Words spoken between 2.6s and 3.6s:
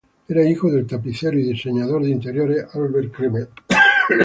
Albert Cremer.